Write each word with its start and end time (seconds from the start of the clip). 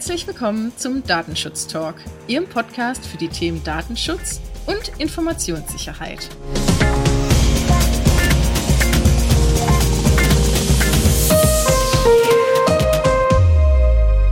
Herzlich 0.00 0.26
willkommen 0.26 0.72
zum 0.78 1.04
Datenschutz 1.06 1.66
Talk, 1.66 1.96
Ihrem 2.26 2.48
Podcast 2.48 3.04
für 3.04 3.18
die 3.18 3.28
Themen 3.28 3.62
Datenschutz 3.64 4.40
und 4.66 4.98
Informationssicherheit. 4.98 6.26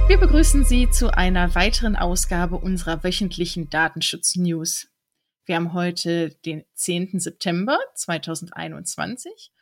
Wir 0.07 0.17
begrüßen 0.17 0.65
Sie 0.65 0.89
zu 0.89 1.13
einer 1.13 1.55
weiteren 1.55 1.97
Ausgabe 1.97 2.57
unserer 2.57 3.05
wöchentlichen 3.05 3.69
Datenschutz-News. 3.69 4.89
Wir 5.45 5.57
haben 5.57 5.75
heute 5.75 6.31
den 6.47 6.65
10. 6.77 7.21
September 7.21 7.79
2021 7.95 9.53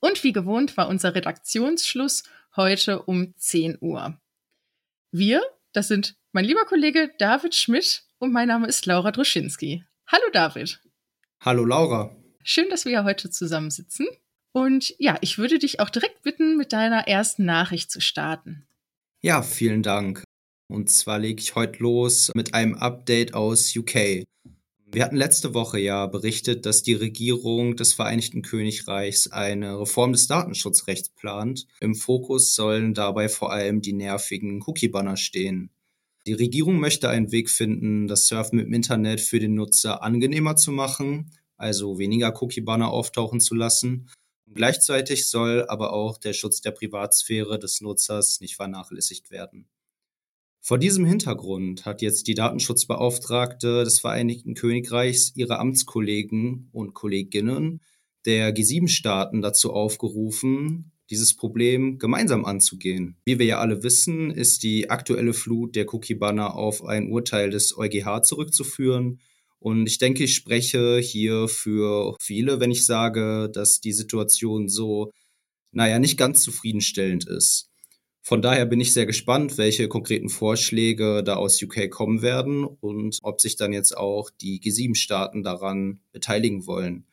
und 0.00 0.24
wie 0.24 0.32
gewohnt 0.32 0.78
war 0.78 0.88
unser 0.88 1.14
Redaktionsschluss 1.14 2.22
heute 2.56 3.02
um 3.02 3.34
10 3.36 3.76
Uhr. 3.82 4.18
Wir, 5.12 5.42
das 5.72 5.88
sind 5.88 6.14
mein 6.30 6.44
lieber 6.44 6.64
Kollege 6.66 7.10
David 7.18 7.56
Schmidt 7.56 8.04
und 8.18 8.32
mein 8.32 8.46
Name 8.46 8.68
ist 8.68 8.86
Laura 8.86 9.10
Droschinski. 9.10 9.84
Hallo 10.06 10.22
David. 10.32 10.80
Hallo 11.40 11.64
Laura. 11.64 12.14
Schön, 12.44 12.70
dass 12.70 12.84
wir 12.84 13.02
heute 13.02 13.28
zusammensitzen. 13.28 14.06
Und 14.52 14.94
ja, 14.98 15.18
ich 15.20 15.36
würde 15.36 15.58
dich 15.58 15.80
auch 15.80 15.90
direkt 15.90 16.22
bitten, 16.22 16.56
mit 16.56 16.72
deiner 16.72 17.08
ersten 17.08 17.44
Nachricht 17.44 17.90
zu 17.90 18.00
starten. 18.00 18.68
Ja, 19.20 19.42
vielen 19.42 19.82
Dank. 19.82 20.22
Und 20.68 20.90
zwar 20.90 21.18
lege 21.18 21.40
ich 21.40 21.56
heute 21.56 21.82
los 21.82 22.30
mit 22.36 22.54
einem 22.54 22.74
Update 22.74 23.34
aus 23.34 23.74
UK. 23.76 24.22
Wir 24.92 25.04
hatten 25.04 25.16
letzte 25.16 25.54
Woche 25.54 25.78
ja 25.78 26.06
berichtet, 26.06 26.66
dass 26.66 26.82
die 26.82 26.94
Regierung 26.94 27.76
des 27.76 27.94
Vereinigten 27.94 28.42
Königreichs 28.42 29.30
eine 29.30 29.78
Reform 29.78 30.12
des 30.12 30.26
Datenschutzrechts 30.26 31.10
plant. 31.10 31.68
Im 31.78 31.94
Fokus 31.94 32.56
sollen 32.56 32.92
dabei 32.92 33.28
vor 33.28 33.52
allem 33.52 33.82
die 33.82 33.92
nervigen 33.92 34.60
Cookie-Banner 34.66 35.16
stehen. 35.16 35.70
Die 36.26 36.32
Regierung 36.32 36.80
möchte 36.80 37.08
einen 37.08 37.30
Weg 37.30 37.50
finden, 37.50 38.08
das 38.08 38.26
Surfen 38.26 38.58
im 38.58 38.72
Internet 38.72 39.20
für 39.20 39.38
den 39.38 39.54
Nutzer 39.54 40.02
angenehmer 40.02 40.56
zu 40.56 40.72
machen, 40.72 41.30
also 41.56 42.00
weniger 42.00 42.42
Cookie-Banner 42.42 42.90
auftauchen 42.90 43.38
zu 43.38 43.54
lassen. 43.54 44.10
Gleichzeitig 44.52 45.30
soll 45.30 45.66
aber 45.68 45.92
auch 45.92 46.18
der 46.18 46.32
Schutz 46.32 46.62
der 46.62 46.72
Privatsphäre 46.72 47.60
des 47.60 47.80
Nutzers 47.80 48.40
nicht 48.40 48.56
vernachlässigt 48.56 49.30
werden. 49.30 49.68
Vor 50.62 50.78
diesem 50.78 51.06
Hintergrund 51.06 51.86
hat 51.86 52.02
jetzt 52.02 52.26
die 52.26 52.34
Datenschutzbeauftragte 52.34 53.82
des 53.82 53.98
Vereinigten 53.98 54.54
Königreichs 54.54 55.32
ihre 55.34 55.58
Amtskollegen 55.58 56.68
und 56.72 56.92
Kolleginnen 56.94 57.80
der 58.26 58.54
G7-Staaten 58.54 59.40
dazu 59.40 59.72
aufgerufen, 59.72 60.92
dieses 61.08 61.34
Problem 61.34 61.98
gemeinsam 61.98 62.44
anzugehen. 62.44 63.16
Wie 63.24 63.38
wir 63.38 63.46
ja 63.46 63.58
alle 63.58 63.82
wissen, 63.82 64.30
ist 64.30 64.62
die 64.62 64.90
aktuelle 64.90 65.32
Flut 65.32 65.74
der 65.74 65.92
Cookie-Banner 65.92 66.54
auf 66.54 66.84
ein 66.84 67.10
Urteil 67.10 67.50
des 67.50 67.76
EuGH 67.76 68.22
zurückzuführen. 68.22 69.20
Und 69.58 69.86
ich 69.86 69.98
denke, 69.98 70.24
ich 70.24 70.34
spreche 70.34 70.98
hier 70.98 71.48
für 71.48 72.16
viele, 72.20 72.60
wenn 72.60 72.70
ich 72.70 72.86
sage, 72.86 73.50
dass 73.52 73.80
die 73.80 73.92
Situation 73.92 74.68
so, 74.68 75.10
naja, 75.72 75.98
nicht 75.98 76.18
ganz 76.18 76.42
zufriedenstellend 76.42 77.26
ist. 77.26 77.69
Von 78.22 78.42
daher 78.42 78.66
bin 78.66 78.80
ich 78.80 78.92
sehr 78.92 79.06
gespannt, 79.06 79.56
welche 79.56 79.88
konkreten 79.88 80.28
Vorschläge 80.28 81.22
da 81.24 81.36
aus 81.36 81.62
UK 81.62 81.90
kommen 81.90 82.20
werden 82.20 82.64
und 82.64 83.18
ob 83.22 83.40
sich 83.40 83.56
dann 83.56 83.72
jetzt 83.72 83.96
auch 83.96 84.30
die 84.30 84.60
G7-Staaten 84.60 85.42
daran 85.42 86.00
beteiligen 86.12 86.66
wollen. 86.66 87.06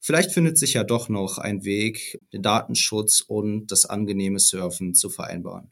Vielleicht 0.00 0.32
findet 0.32 0.58
sich 0.58 0.74
ja 0.74 0.84
doch 0.84 1.08
noch 1.08 1.38
ein 1.38 1.64
Weg, 1.64 2.20
den 2.32 2.42
Datenschutz 2.42 3.20
und 3.20 3.66
das 3.68 3.86
angenehme 3.86 4.38
Surfen 4.38 4.94
zu 4.94 5.10
vereinbaren. 5.10 5.70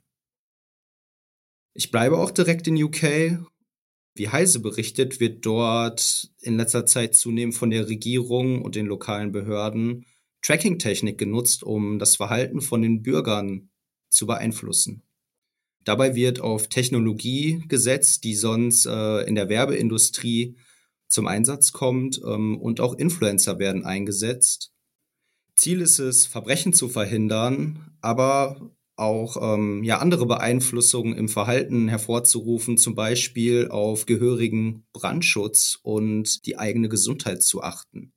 Ich 1.74 1.90
bleibe 1.90 2.18
auch 2.18 2.30
direkt 2.30 2.66
in 2.66 2.82
UK. 2.82 3.38
Wie 4.14 4.28
Heise 4.28 4.60
berichtet, 4.60 5.20
wird 5.20 5.46
dort 5.46 6.30
in 6.40 6.56
letzter 6.56 6.86
Zeit 6.86 7.14
zunehmend 7.14 7.54
von 7.54 7.70
der 7.70 7.88
Regierung 7.88 8.62
und 8.62 8.74
den 8.74 8.86
lokalen 8.86 9.32
Behörden 9.32 10.04
Tracking-Technik 10.42 11.18
genutzt, 11.18 11.62
um 11.62 11.98
das 11.98 12.16
Verhalten 12.16 12.60
von 12.60 12.82
den 12.82 13.02
Bürgern 13.02 13.70
zu 14.08 14.26
beeinflussen. 14.26 15.02
Dabei 15.84 16.14
wird 16.14 16.40
auf 16.40 16.68
Technologie 16.68 17.64
gesetzt, 17.68 18.24
die 18.24 18.34
sonst 18.34 18.86
äh, 18.86 19.22
in 19.22 19.34
der 19.34 19.48
Werbeindustrie 19.48 20.56
zum 21.08 21.26
Einsatz 21.26 21.72
kommt 21.72 22.20
ähm, 22.24 22.58
und 22.60 22.80
auch 22.80 22.94
Influencer 22.94 23.58
werden 23.58 23.84
eingesetzt. 23.84 24.72
Ziel 25.56 25.80
ist 25.80 25.98
es, 25.98 26.26
Verbrechen 26.26 26.72
zu 26.72 26.88
verhindern, 26.88 27.90
aber 28.00 28.70
auch 28.96 29.36
ähm, 29.40 29.82
ja, 29.84 29.98
andere 29.98 30.26
Beeinflussungen 30.26 31.16
im 31.16 31.28
Verhalten 31.28 31.88
hervorzurufen, 31.88 32.76
zum 32.76 32.94
Beispiel 32.94 33.68
auf 33.68 34.06
gehörigen 34.06 34.86
Brandschutz 34.92 35.78
und 35.82 36.44
die 36.46 36.58
eigene 36.58 36.88
Gesundheit 36.88 37.42
zu 37.42 37.62
achten. 37.62 38.12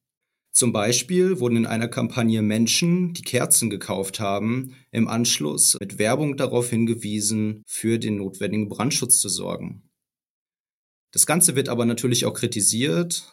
Zum 0.51 0.73
Beispiel 0.73 1.39
wurden 1.39 1.57
in 1.57 1.65
einer 1.65 1.87
Kampagne 1.87 2.41
Menschen, 2.41 3.13
die 3.13 3.21
Kerzen 3.21 3.69
gekauft 3.69 4.19
haben, 4.19 4.75
im 4.91 5.07
Anschluss 5.07 5.77
mit 5.79 5.97
Werbung 5.97 6.35
darauf 6.35 6.69
hingewiesen, 6.69 7.63
für 7.65 7.97
den 7.97 8.17
notwendigen 8.17 8.67
Brandschutz 8.67 9.19
zu 9.19 9.29
sorgen. 9.29 9.89
Das 11.11 11.25
Ganze 11.25 11.55
wird 11.55 11.69
aber 11.69 11.85
natürlich 11.85 12.25
auch 12.25 12.33
kritisiert. 12.33 13.31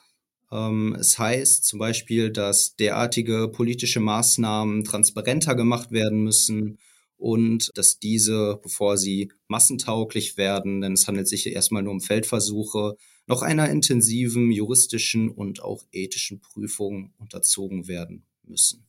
Ähm, 0.52 0.96
es 0.98 1.18
heißt 1.18 1.64
zum 1.64 1.78
Beispiel, 1.78 2.30
dass 2.30 2.76
derartige 2.76 3.48
politische 3.48 4.00
Maßnahmen 4.00 4.84
transparenter 4.84 5.54
gemacht 5.54 5.90
werden 5.90 6.22
müssen 6.22 6.78
und 7.18 7.70
dass 7.74 7.98
diese, 7.98 8.58
bevor 8.62 8.96
sie 8.96 9.30
massentauglich 9.48 10.36
werden, 10.36 10.80
denn 10.80 10.92
es 10.92 11.06
handelt 11.06 11.28
sich 11.28 11.42
hier 11.42 11.52
erstmal 11.52 11.82
nur 11.82 11.92
um 11.92 12.00
Feldversuche, 12.00 12.94
noch 13.26 13.42
einer 13.42 13.68
intensiven 13.68 14.50
juristischen 14.50 15.28
und 15.28 15.62
auch 15.62 15.84
ethischen 15.92 16.40
Prüfung 16.40 17.12
unterzogen 17.18 17.88
werden 17.88 18.24
müssen. 18.44 18.88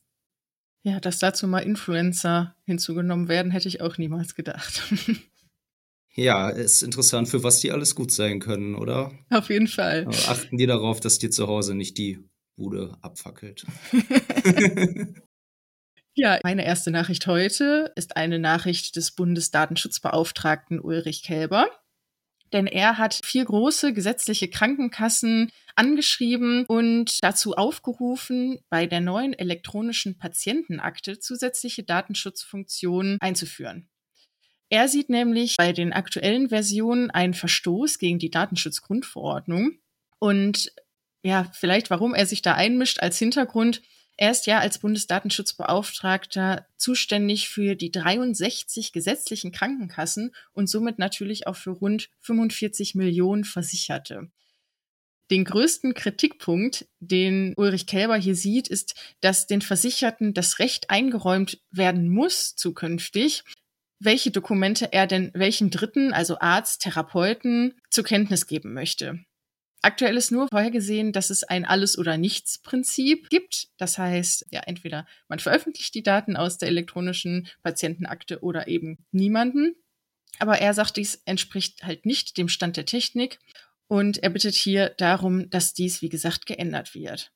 Ja, 0.84 1.00
dass 1.00 1.20
dazu 1.20 1.48
mal 1.48 1.60
Influencer 1.60 2.56
hinzugenommen 2.64 3.28
werden, 3.28 3.52
hätte 3.52 3.68
ich 3.68 3.82
auch 3.82 3.98
niemals 3.98 4.36
gedacht. 4.36 4.84
Ja, 6.16 6.50
ist 6.50 6.82
interessant, 6.82 7.30
für 7.30 7.44
was 7.44 7.62
die 7.62 7.72
alles 7.72 7.96
gut 7.96 8.12
sein 8.12 8.40
können, 8.40 8.76
oder? 8.76 9.14
Auf 9.30 9.50
jeden 9.50 9.68
Fall. 9.68 10.06
Aber 10.06 10.18
achten 10.28 10.58
die 10.58 10.66
darauf, 10.66 11.00
dass 11.00 11.20
dir 11.20 11.30
zu 11.30 11.48
Hause 11.48 11.76
nicht 11.76 11.98
die 11.98 12.20
Bude 12.58 12.98
abfackelt. 13.02 13.66
ja, 16.16 16.40
meine 16.44 16.66
erste 16.66 16.92
Nachricht 16.92 17.28
heute 17.28 17.92
ist 17.96 18.18
eine 18.18 18.40
Nachricht 18.40 18.96
des 18.96 19.12
Bundesdatenschutzbeauftragten 19.12 20.80
Ulrich 20.80 21.24
Kälber 21.24 21.68
denn 22.54 22.68
er 22.68 22.98
hat 22.98 23.20
vier 23.24 23.46
große 23.46 23.94
gesetzliche 23.94 24.50
Krankenkassen 24.50 25.52
angeschrieben 25.76 26.66
und 26.68 27.24
dazu 27.24 27.56
aufgerufen, 27.56 28.60
bei 28.70 28.86
der 28.86 29.02
neuen 29.02 29.34
elektronischen 29.34 30.18
Patientenakte 30.18 31.20
zusätzliche 31.20 31.84
Datenschutzfunktionen 31.84 33.18
einzuführen. 33.22 33.90
Er 34.70 34.88
sieht 34.88 35.10
nämlich 35.10 35.56
bei 35.58 35.74
den 35.74 35.94
aktuellen 35.94 36.50
Versionen 36.50 37.10
einen 37.10 37.34
Verstoß 37.34 37.98
gegen 37.98 38.20
die 38.20 38.30
Datenschutzgrundverordnung 38.30 39.80
und 40.20 40.72
ja, 41.24 41.50
vielleicht 41.54 41.90
warum 41.90 42.14
er 42.14 42.26
sich 42.26 42.42
da 42.42 42.54
einmischt 42.54 43.00
als 43.00 43.18
Hintergrund. 43.18 43.82
Er 44.22 44.32
ist 44.32 44.48
ja 44.48 44.60
als 44.60 44.80
Bundesdatenschutzbeauftragter 44.80 46.68
zuständig 46.76 47.48
für 47.48 47.76
die 47.76 47.90
63 47.90 48.92
gesetzlichen 48.92 49.54
Krankenkassen 49.54 50.36
und 50.52 50.70
somit 50.70 51.00
natürlich 51.00 51.48
auch 51.48 51.56
für 51.56 51.70
rund 51.70 52.10
45 52.20 52.96
Millionen 52.96 53.46
Versicherte. 53.46 54.30
Den 55.32 55.46
größten 55.46 55.94
Kritikpunkt, 55.94 56.86
den 57.00 57.54
Ulrich 57.56 57.88
Kälber 57.88 58.18
hier 58.18 58.36
sieht, 58.36 58.68
ist, 58.68 58.94
dass 59.22 59.48
den 59.48 59.62
Versicherten 59.62 60.34
das 60.34 60.60
Recht 60.60 60.90
eingeräumt 60.90 61.62
werden 61.72 62.10
muss 62.10 62.58
zukünftig, 62.58 63.46
welche 64.00 64.32
Dokumente 64.32 64.92
er 64.92 65.08
denn 65.08 65.32
welchen 65.34 65.70
Dritten, 65.70 66.12
also 66.12 66.38
Arzt, 66.42 66.82
Therapeuten, 66.82 67.80
zur 67.90 68.04
Kenntnis 68.04 68.48
geben 68.48 68.74
möchte. 68.74 69.24
Aktuell 69.82 70.18
ist 70.18 70.32
nur 70.32 70.48
vorhergesehen, 70.50 71.14
dass 71.14 71.30
es 71.30 71.44
ein 71.44 71.64
Alles- 71.64 71.98
oder 71.98 72.18
Nichts-Prinzip 72.18 73.30
gibt. 73.30 73.70
Das 73.78 73.98
heißt, 73.98 74.48
ja, 74.52 74.62
entweder 74.66 75.08
man 75.30 75.40
veröffentlicht 75.40 75.96
die 75.96 76.04
Daten 76.04 76.36
aus 76.36 76.58
der 76.58 76.68
elektronischen 76.68 77.48
Patientenakte 77.64 78.42
oder 78.42 78.68
eben 78.68 78.98
niemanden. 79.12 79.76
Aber 80.38 80.60
er 80.60 80.74
sagt, 80.74 80.98
dies 80.98 81.22
entspricht 81.26 81.84
halt 81.84 82.06
nicht 82.06 82.38
dem 82.38 82.50
Stand 82.50 82.78
der 82.78 82.86
Technik 82.86 83.40
und 83.88 84.22
er 84.22 84.30
bittet 84.30 84.56
hier 84.56 84.90
darum, 84.98 85.50
dass 85.50 85.74
dies, 85.74 86.02
wie 86.02 86.10
gesagt, 86.10 86.46
geändert 86.46 86.94
wird. 86.94 87.32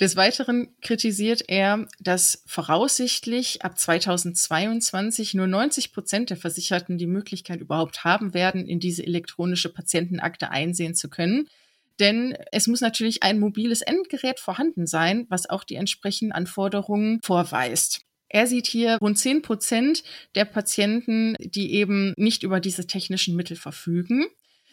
Des 0.00 0.14
Weiteren 0.14 0.68
kritisiert 0.82 1.44
er, 1.48 1.86
dass 2.00 2.42
voraussichtlich 2.46 3.62
ab 3.62 3.78
2022 3.78 5.32
nur 5.32 5.46
90 5.46 5.92
Prozent 5.92 6.28
der 6.28 6.36
Versicherten 6.36 6.98
die 6.98 7.06
Möglichkeit 7.06 7.60
überhaupt 7.60 8.04
haben 8.04 8.34
werden, 8.34 8.66
in 8.66 8.78
diese 8.78 9.02
elektronische 9.02 9.72
Patientenakte 9.72 10.50
einsehen 10.50 10.94
zu 10.94 11.08
können. 11.08 11.48
Denn 11.98 12.36
es 12.52 12.66
muss 12.66 12.82
natürlich 12.82 13.22
ein 13.22 13.38
mobiles 13.38 13.80
Endgerät 13.80 14.38
vorhanden 14.38 14.86
sein, 14.86 15.26
was 15.30 15.48
auch 15.48 15.64
die 15.64 15.76
entsprechenden 15.76 16.32
Anforderungen 16.32 17.20
vorweist. 17.22 18.02
Er 18.28 18.46
sieht 18.46 18.66
hier 18.66 18.98
rund 19.00 19.18
10 19.18 19.40
Prozent 19.40 20.02
der 20.34 20.44
Patienten, 20.44 21.36
die 21.38 21.72
eben 21.72 22.12
nicht 22.18 22.42
über 22.42 22.60
diese 22.60 22.86
technischen 22.86 23.34
Mittel 23.34 23.56
verfügen. 23.56 24.26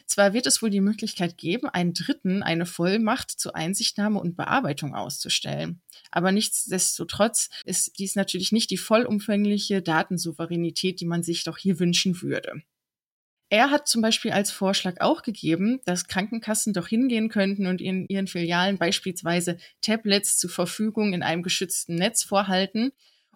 Zwar 0.06 0.34
wird 0.34 0.46
es 0.48 0.62
wohl 0.62 0.70
die 0.70 0.82
Möglichkeit 0.82 1.38
geben, 1.38 1.68
einen 1.70 1.94
Dritten 1.94 2.44
eine 2.44 2.66
Vollmacht 2.66 3.32
zur 3.32 3.56
Einsichtnahme 3.56 4.20
und 4.20 4.36
Bearbeitung 4.36 4.96
auszustellen. 4.96 5.82
Aber 6.12 6.32
nichtsdestotrotz 6.32 7.50
ist 7.66 7.98
dies 8.00 8.16
natürlich 8.16 8.52
nicht 8.52 8.70
die 8.70 8.78
vollumfängliche 8.78 9.82
Datensouveränität, 9.82 11.00
die 11.00 11.06
man 11.06 11.24
sich 11.24 11.44
doch 11.44 11.58
hier 11.58 11.80
wünschen 11.80 12.22
würde. 12.22 12.64
Er 13.50 13.70
hat 13.70 13.88
zum 13.88 14.02
Beispiel 14.02 14.32
als 14.32 14.50
Vorschlag 14.50 15.00
auch 15.00 15.22
gegeben, 15.22 15.80
dass 15.86 16.08
Krankenkassen 16.08 16.74
doch 16.74 16.88
hingehen 16.88 17.30
könnten 17.30 17.68
und 17.68 17.82
in 17.82 18.08
ihren 18.08 18.26
Filialen 18.26 18.80
beispielsweise 18.80 19.58
Tablets 19.82 20.40
zur 20.40 20.50
Verfügung 20.50 21.14
in 21.14 21.22
einem 21.22 21.44
geschützten 21.44 21.94
Netz 21.94 22.24
vorhalten, 22.24 22.94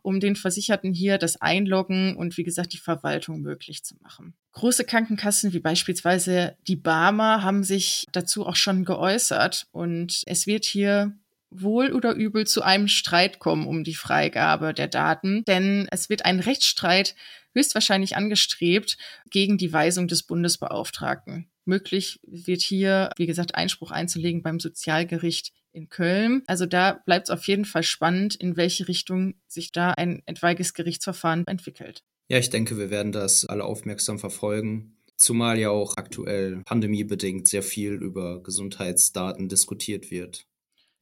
um 0.07 0.21
den 0.21 0.37
Versicherten 0.37 0.93
hier 0.93 1.17
das 1.17 1.41
Einloggen 1.41 2.15
und 2.15 2.37
wie 2.37 2.45
gesagt 2.45 2.71
die 2.71 2.77
Verwaltung 2.77 3.41
möglich 3.41 3.83
zu 3.83 3.95
machen. 4.01 4.35
Große 4.53 4.85
Krankenkassen 4.85 5.51
wie 5.51 5.59
beispielsweise 5.59 6.55
die 6.65 6.77
Barmer 6.77 7.43
haben 7.43 7.61
sich 7.65 8.05
dazu 8.13 8.45
auch 8.45 8.55
schon 8.55 8.85
geäußert 8.85 9.67
und 9.71 10.23
es 10.25 10.47
wird 10.47 10.63
hier 10.63 11.11
wohl 11.49 11.93
oder 11.93 12.13
übel 12.13 12.45
zu 12.45 12.61
einem 12.61 12.87
Streit 12.87 13.39
kommen 13.39 13.67
um 13.67 13.83
die 13.83 13.95
Freigabe 13.95 14.73
der 14.73 14.87
Daten, 14.87 15.43
denn 15.45 15.87
es 15.91 16.09
wird 16.09 16.25
ein 16.25 16.39
Rechtsstreit 16.39 17.15
höchstwahrscheinlich 17.53 18.15
angestrebt 18.15 18.97
gegen 19.29 19.57
die 19.57 19.73
Weisung 19.73 20.07
des 20.07 20.23
Bundesbeauftragten. 20.23 21.49
Möglich 21.65 22.19
wird 22.23 22.61
hier, 22.61 23.09
wie 23.17 23.25
gesagt, 23.25 23.55
Einspruch 23.55 23.91
einzulegen 23.91 24.41
beim 24.41 24.59
Sozialgericht 24.59 25.51
in 25.73 25.89
Köln. 25.89 26.43
Also 26.47 26.65
da 26.65 26.93
bleibt 27.05 27.27
es 27.27 27.33
auf 27.33 27.47
jeden 27.47 27.65
Fall 27.65 27.83
spannend, 27.83 28.35
in 28.35 28.57
welche 28.57 28.87
Richtung 28.87 29.35
sich 29.47 29.71
da 29.71 29.91
ein 29.91 30.23
etwaiges 30.25 30.73
Gerichtsverfahren 30.73 31.45
entwickelt. 31.45 32.03
Ja, 32.29 32.37
ich 32.37 32.49
denke, 32.49 32.77
wir 32.77 32.89
werden 32.89 33.11
das 33.11 33.45
alle 33.45 33.63
aufmerksam 33.63 34.19
verfolgen. 34.19 34.97
Zumal 35.15 35.57
ja 35.57 35.69
auch 35.69 35.97
aktuell 35.97 36.61
pandemiebedingt 36.63 37.47
sehr 37.47 37.63
viel 37.63 37.93
über 37.93 38.43
Gesundheitsdaten 38.43 39.49
diskutiert 39.49 40.11
wird. 40.11 40.45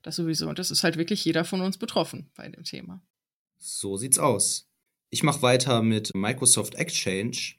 Das 0.05 0.17
sowieso. 0.17 0.47
Und 0.47 0.59
das 0.59 0.69
ist 0.69 0.83
halt 0.83 0.97
wirklich 0.97 1.25
jeder 1.25 1.43
von 1.45 1.61
uns 1.61 1.79
betroffen 1.79 2.29
bei 2.35 2.47
dem 2.47 2.63
Thema. 2.63 3.01
So 3.57 3.97
sieht's 3.97 4.19
aus. 4.19 4.69
Ich 5.09 5.23
mache 5.23 5.41
weiter 5.41 5.81
mit 5.81 6.11
Microsoft 6.13 6.75
Exchange. 6.75 7.55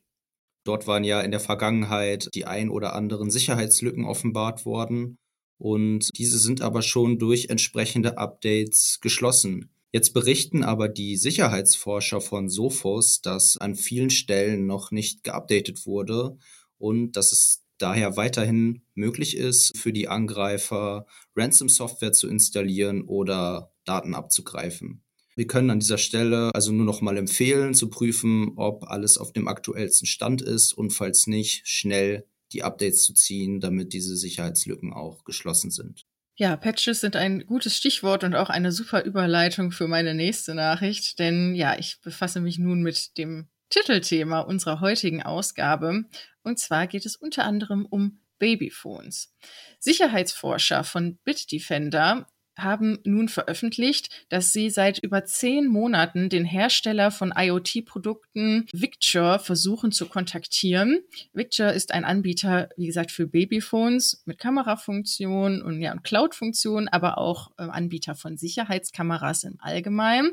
Dort 0.62 0.86
waren 0.86 1.02
ja 1.02 1.22
in 1.22 1.32
der 1.32 1.40
Vergangenheit 1.40 2.28
die 2.34 2.44
ein 2.44 2.70
oder 2.70 2.94
anderen 2.94 3.32
Sicherheitslücken 3.32 4.04
offenbart 4.04 4.64
worden 4.64 5.18
und 5.58 6.16
diese 6.16 6.38
sind 6.38 6.60
aber 6.60 6.82
schon 6.82 7.18
durch 7.18 7.46
entsprechende 7.46 8.16
Updates 8.16 9.00
geschlossen. 9.00 9.68
Jetzt 9.90 10.14
berichten 10.14 10.62
aber 10.62 10.88
die 10.88 11.16
Sicherheitsforscher 11.16 12.20
von 12.20 12.48
Sophos, 12.48 13.22
dass 13.22 13.56
an 13.56 13.74
vielen 13.74 14.10
Stellen 14.10 14.66
noch 14.66 14.92
nicht 14.92 15.24
geupdatet 15.24 15.84
wurde 15.84 16.38
und 16.78 17.12
dass 17.16 17.32
es 17.32 17.64
daher 17.78 18.16
weiterhin 18.16 18.82
möglich 18.94 19.36
ist, 19.36 19.76
für 19.76 19.92
die 19.92 20.08
Angreifer 20.08 21.06
Ransom-Software 21.34 22.12
zu 22.12 22.28
installieren 22.28 23.02
oder 23.02 23.72
Daten 23.84 24.14
abzugreifen. 24.14 25.02
Wir 25.36 25.46
können 25.46 25.70
an 25.70 25.80
dieser 25.80 25.98
Stelle 25.98 26.50
also 26.54 26.72
nur 26.72 26.86
noch 26.86 27.02
mal 27.02 27.18
empfehlen, 27.18 27.74
zu 27.74 27.90
prüfen, 27.90 28.52
ob 28.56 28.84
alles 28.84 29.18
auf 29.18 29.34
dem 29.34 29.48
aktuellsten 29.48 30.06
Stand 30.06 30.40
ist 30.40 30.72
und 30.72 30.90
falls 30.90 31.26
nicht, 31.26 31.68
schnell 31.68 32.26
die 32.52 32.62
Updates 32.62 33.02
zu 33.02 33.12
ziehen, 33.12 33.60
damit 33.60 33.92
diese 33.92 34.16
Sicherheitslücken 34.16 34.94
auch 34.94 35.24
geschlossen 35.24 35.70
sind. 35.70 36.06
Ja, 36.36 36.56
Patches 36.56 37.00
sind 37.00 37.16
ein 37.16 37.46
gutes 37.46 37.76
Stichwort 37.76 38.24
und 38.24 38.34
auch 38.34 38.50
eine 38.50 38.72
super 38.72 39.04
Überleitung 39.04 39.72
für 39.72 39.88
meine 39.88 40.14
nächste 40.14 40.54
Nachricht, 40.54 41.18
denn 41.18 41.54
ja, 41.54 41.78
ich 41.78 42.00
befasse 42.02 42.40
mich 42.40 42.58
nun 42.58 42.82
mit 42.82 43.16
dem 43.18 43.48
Titelthema 43.70 44.40
unserer 44.40 44.80
heutigen 44.80 45.22
Ausgabe. 45.22 46.04
Und 46.46 46.60
zwar 46.60 46.86
geht 46.86 47.04
es 47.06 47.16
unter 47.16 47.44
anderem 47.44 47.86
um 47.86 48.20
Babyphones. 48.38 49.34
Sicherheitsforscher 49.80 50.84
von 50.84 51.16
Bitdefender 51.24 52.28
haben 52.56 53.00
nun 53.02 53.28
veröffentlicht, 53.28 54.26
dass 54.28 54.52
sie 54.52 54.70
seit 54.70 55.00
über 55.00 55.24
zehn 55.24 55.66
Monaten 55.66 56.28
den 56.28 56.44
Hersteller 56.44 57.10
von 57.10 57.34
IoT-Produkten 57.36 58.68
Victure 58.72 59.40
versuchen 59.40 59.90
zu 59.90 60.06
kontaktieren. 60.06 61.00
Victure 61.32 61.72
ist 61.72 61.92
ein 61.92 62.04
Anbieter, 62.04 62.68
wie 62.76 62.86
gesagt, 62.86 63.10
für 63.10 63.26
Babyphones 63.26 64.22
mit 64.24 64.38
Kamerafunktion 64.38 65.62
und 65.62 65.82
ja, 65.82 65.96
Cloud-Funktion, 65.96 66.86
aber 66.86 67.18
auch 67.18 67.50
äh, 67.58 67.62
Anbieter 67.62 68.14
von 68.14 68.36
Sicherheitskameras 68.36 69.42
im 69.42 69.56
Allgemeinen. 69.58 70.30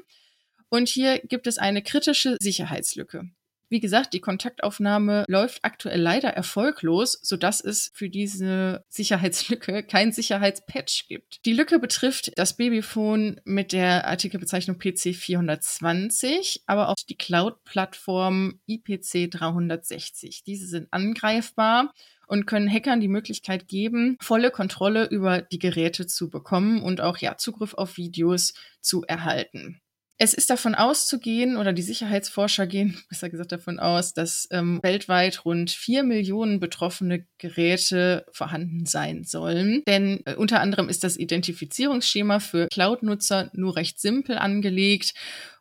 Und 0.69 0.89
hier 0.89 1.19
gibt 1.23 1.47
es 1.47 1.57
eine 1.57 1.81
kritische 1.81 2.37
Sicherheitslücke. 2.39 3.31
Wie 3.73 3.79
gesagt, 3.79 4.13
die 4.13 4.21
Kontaktaufnahme 4.21 5.25
läuft 5.27 5.65
aktuell 5.65 5.99
leider 5.99 6.29
erfolglos, 6.29 7.17
sodass 7.23 7.59
es 7.59 7.89
für 7.95 8.07
diese 8.07 8.85
Sicherheitslücke 8.87 9.81
kein 9.87 10.11
Sicherheitspatch 10.11 11.07
gibt. 11.07 11.43
Die 11.43 11.53
Lücke 11.53 11.79
betrifft 11.79 12.33
das 12.35 12.55
Babyphone 12.55 13.41
mit 13.45 13.71
der 13.71 14.05
Artikelbezeichnung 14.05 14.77
PC 14.77 15.15
420, 15.15 16.61
aber 16.67 16.89
auch 16.89 16.97
die 17.09 17.17
Cloud-Plattform 17.17 18.59
IPC 18.67 19.31
360. 19.31 20.43
Diese 20.43 20.67
sind 20.67 20.89
angreifbar 20.91 21.95
und 22.27 22.45
können 22.45 22.71
Hackern 22.71 23.01
die 23.01 23.07
Möglichkeit 23.07 23.67
geben, 23.67 24.17
volle 24.21 24.51
Kontrolle 24.51 25.07
über 25.09 25.41
die 25.41 25.57
Geräte 25.57 26.05
zu 26.05 26.29
bekommen 26.29 26.83
und 26.83 27.01
auch 27.01 27.17
ja 27.17 27.37
Zugriff 27.37 27.73
auf 27.73 27.97
Videos 27.97 28.53
zu 28.81 29.03
erhalten. 29.03 29.81
Es 30.19 30.33
ist 30.33 30.49
davon 30.49 30.75
auszugehen, 30.75 31.57
oder 31.57 31.73
die 31.73 31.81
Sicherheitsforscher 31.81 32.67
gehen 32.67 32.97
besser 33.09 33.29
gesagt 33.29 33.51
davon 33.51 33.79
aus, 33.79 34.13
dass 34.13 34.47
ähm, 34.51 34.79
weltweit 34.83 35.43
rund 35.45 35.71
vier 35.71 36.03
Millionen 36.03 36.59
betroffene 36.59 37.25
Geräte 37.39 38.25
vorhanden 38.31 38.85
sein 38.85 39.23
sollen. 39.23 39.83
Denn 39.87 40.21
äh, 40.25 40.35
unter 40.35 40.61
anderem 40.61 40.89
ist 40.89 41.03
das 41.03 41.17
Identifizierungsschema 41.17 42.39
für 42.39 42.67
Cloud-Nutzer 42.67 43.49
nur 43.53 43.75
recht 43.75 43.99
simpel 43.99 44.37
angelegt 44.37 45.13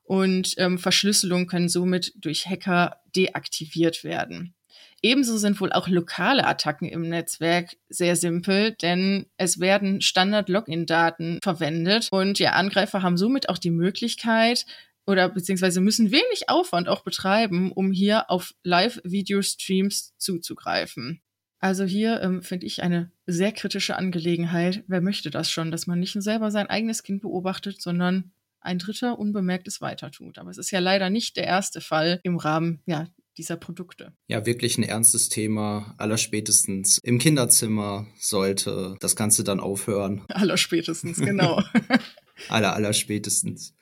und 0.05 0.55
ähm, 0.59 0.79
Verschlüsselung 0.79 1.47
können 1.47 1.69
somit 1.69 2.13
durch 2.17 2.47
Hacker 2.47 3.01
deaktiviert 3.17 4.05
werden. 4.05 4.55
Ebenso 5.03 5.37
sind 5.37 5.61
wohl 5.61 5.73
auch 5.73 5.89
lokale 5.89 6.47
Attacken 6.47 6.89
im 6.89 7.09
Netzwerk 7.09 7.77
sehr 7.89 8.15
simpel, 8.17 8.73
denn 8.81 9.27
es 9.37 9.59
werden 9.59 10.01
Standard-Login-Daten 10.01 11.41
verwendet 11.43 12.09
und 12.13 12.39
ja, 12.39 12.53
Angreifer 12.53 13.03
haben 13.03 13.17
somit 13.17 13.49
auch 13.49 13.59
die 13.59 13.71
Möglichkeit, 13.71 14.65
oder 15.07 15.29
beziehungsweise 15.29 15.81
müssen 15.81 16.13
wenig 16.13 16.49
Aufwand 16.49 16.89
auch 16.89 17.03
betreiben, 17.03 17.73
um 17.73 17.91
hier 17.91 18.31
auf 18.31 18.55
Live-Video-Streams 18.63 20.15
zuzugreifen. 20.17 21.21
Also 21.59 21.85
hier 21.85 22.21
ähm, 22.23 22.43
finde 22.43 22.67
ich 22.67 22.83
eine 22.83 23.11
sehr 23.27 23.53
kritische 23.53 23.97
Angelegenheit. 23.97 24.85
Wer 24.89 25.01
möchte 25.01 25.31
das 25.31 25.51
schon, 25.51 25.71
dass 25.71 25.87
man 25.87 26.01
nicht 26.01 26.21
selber 26.21 26.51
sein 26.51 26.69
eigenes 26.69 27.03
Kind 27.03 27.23
beobachtet, 27.23 27.81
sondern 27.81 28.33
ein 28.61 28.79
Dritter 28.79 29.19
unbemerktes 29.19 29.81
weiter 29.81 30.11
tut. 30.11 30.39
Aber 30.39 30.51
es 30.51 30.59
ist 30.59 30.71
ja 30.71 30.81
leider 30.81 31.11
nicht 31.11 31.37
der 31.37 31.45
erste 31.45 31.81
Fall 31.81 32.21
im 32.23 32.37
Rahmen 32.37 32.81
ja, 32.87 33.07
dieser 33.39 33.57
Produkte. 33.57 34.13
Ja, 34.29 34.47
wirklich 34.47 34.79
ein 34.79 34.83
ernstes 34.83 35.29
Thema. 35.29 35.95
Allerspätestens 35.99 36.99
im 37.03 37.19
Kinderzimmer 37.19 38.07
sollte 38.19 38.97
das 39.01 39.17
Ganze 39.17 39.45
dann 39.45 39.61
aufhören. 39.61 40.25
Allerspätestens, 40.29 41.19
genau. 41.21 41.63
Aller, 42.49 42.75
allerspätestens. 42.75 43.75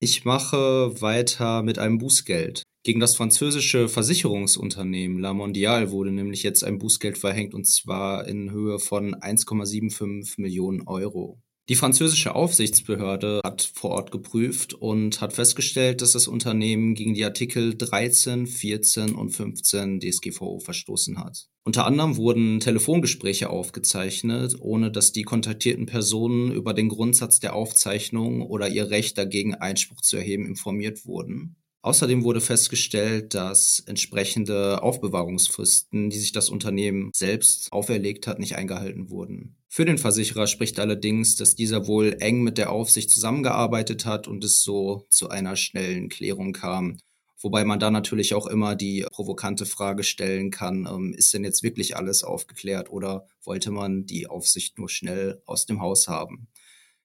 Ich 0.00 0.24
mache 0.24 1.00
weiter 1.00 1.62
mit 1.62 1.78
einem 1.78 1.98
Bußgeld. 1.98 2.62
Gegen 2.82 3.00
das 3.00 3.16
französische 3.16 3.88
Versicherungsunternehmen 3.88 5.18
La 5.18 5.34
Mondiale 5.34 5.90
wurde 5.90 6.12
nämlich 6.12 6.44
jetzt 6.44 6.62
ein 6.62 6.78
Bußgeld 6.78 7.18
verhängt 7.18 7.54
und 7.54 7.66
zwar 7.66 8.28
in 8.28 8.50
Höhe 8.52 8.78
von 8.78 9.14
1,75 9.16 10.40
Millionen 10.40 10.86
Euro. 10.86 11.42
Die 11.68 11.74
französische 11.74 12.36
Aufsichtsbehörde 12.36 13.40
hat 13.44 13.72
vor 13.74 13.90
Ort 13.90 14.12
geprüft 14.12 14.72
und 14.72 15.20
hat 15.20 15.32
festgestellt, 15.32 16.00
dass 16.00 16.12
das 16.12 16.28
Unternehmen 16.28 16.94
gegen 16.94 17.14
die 17.14 17.24
Artikel 17.24 17.76
13, 17.76 18.46
14 18.46 19.16
und 19.16 19.30
15 19.30 19.98
DSGVO 19.98 20.60
verstoßen 20.60 21.18
hat. 21.18 21.48
Unter 21.64 21.84
anderem 21.84 22.16
wurden 22.16 22.60
Telefongespräche 22.60 23.50
aufgezeichnet, 23.50 24.54
ohne 24.60 24.92
dass 24.92 25.10
die 25.10 25.24
kontaktierten 25.24 25.86
Personen 25.86 26.52
über 26.52 26.72
den 26.72 26.88
Grundsatz 26.88 27.40
der 27.40 27.56
Aufzeichnung 27.56 28.42
oder 28.42 28.68
ihr 28.68 28.90
Recht 28.90 29.18
dagegen 29.18 29.56
Einspruch 29.56 30.02
zu 30.02 30.16
erheben 30.16 30.46
informiert 30.46 31.04
wurden. 31.04 31.56
Außerdem 31.82 32.22
wurde 32.22 32.40
festgestellt, 32.40 33.34
dass 33.34 33.80
entsprechende 33.86 34.84
Aufbewahrungsfristen, 34.84 36.10
die 36.10 36.18
sich 36.18 36.30
das 36.30 36.48
Unternehmen 36.48 37.10
selbst 37.12 37.72
auferlegt 37.72 38.28
hat, 38.28 38.38
nicht 38.38 38.54
eingehalten 38.54 39.10
wurden. 39.10 39.55
Für 39.68 39.84
den 39.84 39.98
Versicherer 39.98 40.46
spricht 40.46 40.78
allerdings, 40.78 41.36
dass 41.36 41.54
dieser 41.54 41.86
wohl 41.86 42.16
eng 42.20 42.42
mit 42.42 42.56
der 42.56 42.70
Aufsicht 42.70 43.10
zusammengearbeitet 43.10 44.06
hat 44.06 44.28
und 44.28 44.44
es 44.44 44.62
so 44.62 45.06
zu 45.10 45.28
einer 45.28 45.56
schnellen 45.56 46.08
Klärung 46.08 46.52
kam. 46.52 46.98
Wobei 47.38 47.64
man 47.64 47.78
da 47.78 47.90
natürlich 47.90 48.34
auch 48.34 48.46
immer 48.46 48.74
die 48.74 49.06
provokante 49.10 49.66
Frage 49.66 50.04
stellen 50.04 50.50
kann, 50.50 50.88
ähm, 50.90 51.12
ist 51.12 51.34
denn 51.34 51.44
jetzt 51.44 51.62
wirklich 51.62 51.96
alles 51.96 52.24
aufgeklärt 52.24 52.90
oder 52.90 53.26
wollte 53.44 53.70
man 53.70 54.06
die 54.06 54.26
Aufsicht 54.26 54.78
nur 54.78 54.88
schnell 54.88 55.42
aus 55.44 55.66
dem 55.66 55.80
Haus 55.80 56.08
haben? 56.08 56.48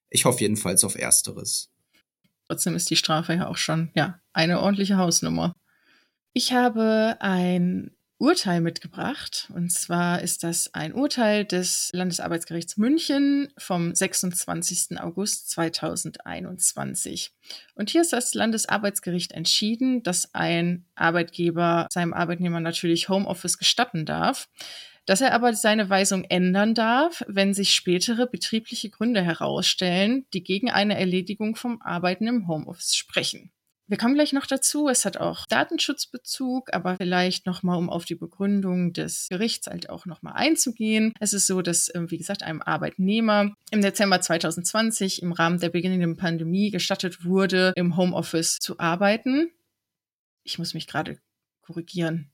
Ich 0.08 0.24
hoffe 0.24 0.40
jedenfalls 0.40 0.84
auf 0.84 0.96
Ersteres. 0.96 1.70
Trotzdem 2.48 2.74
ist 2.74 2.90
die 2.90 2.96
Strafe 2.96 3.34
ja 3.34 3.48
auch 3.48 3.56
schon, 3.56 3.90
ja, 3.94 4.20
eine 4.32 4.60
ordentliche 4.60 4.96
Hausnummer. 4.96 5.54
Ich 6.32 6.52
habe 6.52 7.16
ein 7.20 7.94
Urteil 8.22 8.60
mitgebracht. 8.60 9.50
Und 9.52 9.72
zwar 9.72 10.22
ist 10.22 10.44
das 10.44 10.72
ein 10.74 10.94
Urteil 10.94 11.44
des 11.44 11.90
Landesarbeitsgerichts 11.92 12.76
München 12.76 13.52
vom 13.58 13.92
26. 13.92 15.00
August 15.00 15.50
2021. 15.50 17.32
Und 17.74 17.90
hier 17.90 18.02
ist 18.02 18.12
das 18.12 18.32
Landesarbeitsgericht 18.34 19.32
entschieden, 19.32 20.04
dass 20.04 20.32
ein 20.36 20.84
Arbeitgeber 20.94 21.88
seinem 21.92 22.14
Arbeitnehmer 22.14 22.60
natürlich 22.60 23.08
Homeoffice 23.08 23.58
gestatten 23.58 24.06
darf 24.06 24.48
dass 25.04 25.20
er 25.20 25.34
aber 25.34 25.52
seine 25.52 25.90
Weisung 25.90 26.22
ändern 26.22 26.74
darf, 26.76 27.24
wenn 27.26 27.54
sich 27.54 27.74
spätere 27.74 28.28
betriebliche 28.28 28.88
Gründe 28.88 29.20
herausstellen, 29.20 30.26
die 30.32 30.44
gegen 30.44 30.70
eine 30.70 30.96
Erledigung 30.96 31.56
vom 31.56 31.82
Arbeiten 31.82 32.28
im 32.28 32.46
Homeoffice 32.46 32.94
sprechen. 32.94 33.50
Wir 33.88 33.98
kommen 33.98 34.14
gleich 34.14 34.32
noch 34.32 34.46
dazu. 34.46 34.88
Es 34.88 35.04
hat 35.04 35.16
auch 35.16 35.44
Datenschutzbezug, 35.46 36.72
aber 36.72 36.96
vielleicht 36.96 37.46
nochmal, 37.46 37.76
um 37.78 37.90
auf 37.90 38.04
die 38.04 38.14
Begründung 38.14 38.92
des 38.92 39.26
Gerichts 39.28 39.66
halt 39.66 39.90
auch 39.90 40.06
nochmal 40.06 40.34
einzugehen. 40.34 41.12
Es 41.20 41.32
ist 41.32 41.46
so, 41.46 41.62
dass, 41.62 41.92
ähm, 41.94 42.10
wie 42.10 42.18
gesagt, 42.18 42.42
einem 42.42 42.62
Arbeitnehmer 42.62 43.54
im 43.70 43.82
Dezember 43.82 44.20
2020 44.20 45.22
im 45.22 45.32
Rahmen 45.32 45.58
der 45.60 45.70
beginnenden 45.70 46.16
Pandemie 46.16 46.70
gestattet 46.70 47.24
wurde, 47.24 47.72
im 47.76 47.96
Homeoffice 47.96 48.58
zu 48.60 48.78
arbeiten. 48.78 49.50
Ich 50.44 50.58
muss 50.58 50.74
mich 50.74 50.86
gerade 50.86 51.18
korrigieren. 51.62 52.30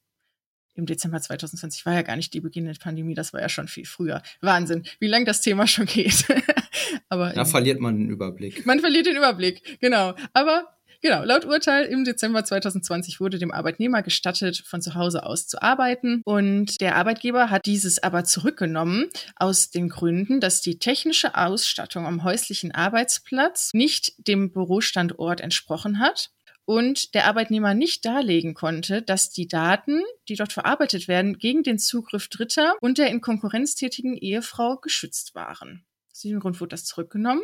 Im 0.75 0.87
Dezember 0.87 1.21
2020 1.21 1.85
war 1.87 1.95
ja 1.95 2.03
gar 2.03 2.15
nicht 2.15 2.33
die 2.35 2.41
beginnende 2.41 2.79
Pandemie, 2.79 3.15
das 3.15 3.33
war 3.33 3.41
ja 3.41 3.49
schon 3.49 3.67
viel 3.67 3.85
früher. 3.85 4.23
Wahnsinn, 4.41 4.85
wie 5.01 5.09
lang 5.09 5.25
das 5.25 5.41
Thema 5.41 5.67
schon 5.67 5.87
geht. 5.87 6.25
Aber 7.09 7.33
da 7.33 7.45
verliert 7.45 7.81
man 7.81 7.99
den 7.99 8.11
Überblick. 8.11 8.65
Man 8.65 8.79
verliert 8.79 9.07
den 9.07 9.17
Überblick, 9.17 9.81
genau. 9.81 10.15
Aber 10.35 10.78
Genau, 11.01 11.23
laut 11.23 11.45
Urteil 11.45 11.85
im 11.85 12.05
Dezember 12.05 12.45
2020 12.45 13.21
wurde 13.21 13.39
dem 13.39 13.53
Arbeitnehmer 13.53 14.03
gestattet, 14.03 14.65
von 14.67 14.83
zu 14.83 14.95
Hause 14.95 15.25
aus 15.25 15.47
zu 15.47 15.63
arbeiten. 15.63 16.23
Und 16.25 16.81
der 16.81 16.97
Arbeitgeber 16.97 17.51
hat 17.51 17.67
dieses 17.67 18.03
aber 18.03 18.25
zurückgenommen 18.25 19.09
aus 19.37 19.71
den 19.71 19.89
Gründen, 19.89 20.41
dass 20.41 20.61
die 20.61 20.81
technische 20.81 21.37
Ausstattung 21.37 22.05
am 22.05 22.25
häuslichen 22.25 22.75
Arbeitsplatz 22.75 23.71
nicht 23.75 24.15
dem 24.27 24.51
Bürostandort 24.51 25.41
entsprochen 25.41 26.01
hat 26.01 26.31
und 26.65 27.15
der 27.15 27.27
Arbeitnehmer 27.27 27.75
nicht 27.75 28.05
darlegen 28.05 28.55
konnte, 28.55 29.01
dass 29.01 29.31
die 29.31 29.47
Daten, 29.47 30.03
die 30.29 30.35
dort 30.35 30.53
verarbeitet 30.53 31.07
werden, 31.07 31.39
gegen 31.39 31.63
den 31.63 31.79
Zugriff 31.79 32.27
Dritter 32.27 32.75
und 32.81 32.99
der 32.99 33.09
in 33.11 33.21
Konkurrenz 33.21 33.77
tätigen 33.77 34.17
Ehefrau 34.17 34.77
geschützt 34.79 35.37
waren. 35.37 35.87
Aus 36.11 36.23
diesem 36.23 36.41
Grund 36.41 36.61
wurde 36.61 36.71
das 36.71 36.85
zurückgenommen. 36.85 37.43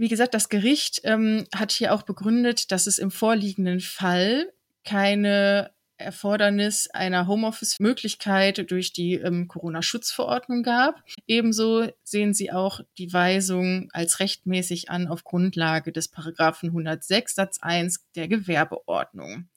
Wie 0.00 0.08
gesagt, 0.08 0.32
das 0.32 0.48
Gericht 0.48 1.02
ähm, 1.04 1.44
hat 1.54 1.72
hier 1.72 1.92
auch 1.92 2.00
begründet, 2.00 2.72
dass 2.72 2.86
es 2.86 2.98
im 2.98 3.10
vorliegenden 3.10 3.80
Fall 3.80 4.50
keine 4.82 5.72
Erfordernis 5.98 6.88
einer 6.88 7.26
Homeoffice-Möglichkeit 7.26 8.70
durch 8.70 8.94
die 8.94 9.16
ähm, 9.16 9.46
Corona-Schutzverordnung 9.46 10.62
gab. 10.62 11.02
Ebenso 11.26 11.86
sehen 12.02 12.32
sie 12.32 12.50
auch 12.50 12.80
die 12.96 13.12
Weisung 13.12 13.90
als 13.92 14.20
rechtmäßig 14.20 14.88
an 14.88 15.06
auf 15.06 15.22
Grundlage 15.22 15.92
des 15.92 16.08
Paragraphen 16.08 16.70
106 16.70 17.34
Satz 17.34 17.58
1 17.60 18.02
der 18.16 18.26
Gewerbeordnung. 18.26 19.50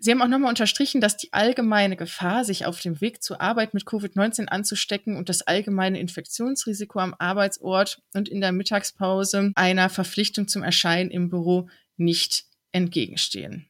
Sie 0.00 0.12
haben 0.12 0.22
auch 0.22 0.28
nochmal 0.28 0.50
unterstrichen, 0.50 1.00
dass 1.00 1.16
die 1.16 1.32
allgemeine 1.32 1.96
Gefahr, 1.96 2.44
sich 2.44 2.66
auf 2.66 2.80
dem 2.80 3.00
Weg 3.00 3.20
zur 3.20 3.40
Arbeit 3.40 3.74
mit 3.74 3.84
Covid-19 3.84 4.46
anzustecken 4.46 5.16
und 5.16 5.28
das 5.28 5.42
allgemeine 5.42 5.98
Infektionsrisiko 5.98 7.00
am 7.00 7.16
Arbeitsort 7.18 8.00
und 8.14 8.28
in 8.28 8.40
der 8.40 8.52
Mittagspause 8.52 9.50
einer 9.56 9.88
Verpflichtung 9.88 10.46
zum 10.46 10.62
Erscheinen 10.62 11.10
im 11.10 11.30
Büro 11.30 11.68
nicht 11.96 12.44
entgegenstehen. 12.70 13.68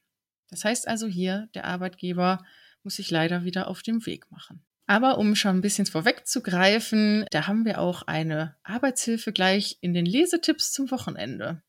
Das 0.49 0.63
heißt 0.63 0.87
also 0.87 1.07
hier, 1.07 1.49
der 1.55 1.65
Arbeitgeber 1.65 2.45
muss 2.83 2.97
sich 2.97 3.09
leider 3.09 3.43
wieder 3.43 3.67
auf 3.67 3.81
dem 3.81 4.05
Weg 4.05 4.29
machen. 4.31 4.63
Aber 4.85 5.17
um 5.17 5.35
schon 5.35 5.57
ein 5.57 5.61
bisschen 5.61 5.85
vorwegzugreifen, 5.85 7.25
da 7.31 7.47
haben 7.47 7.65
wir 7.65 7.79
auch 7.79 8.03
eine 8.03 8.55
Arbeitshilfe 8.63 9.31
gleich 9.31 9.77
in 9.81 9.93
den 9.93 10.05
Lesetipps 10.05 10.71
zum 10.71 10.89
Wochenende. 10.91 11.61